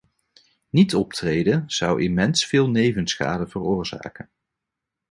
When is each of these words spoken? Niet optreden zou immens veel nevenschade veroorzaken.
Niet 0.69 0.95
optreden 0.95 1.63
zou 1.67 2.01
immens 2.01 2.45
veel 2.45 2.69
nevenschade 2.69 3.47
veroorzaken. 3.47 4.29